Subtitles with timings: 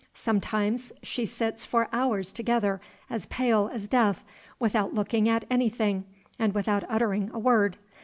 [0.15, 4.23] Sometimes she sits for hours together, as pale as death,
[4.57, 6.05] without looking at anything,
[6.39, 7.77] and without uttering a word.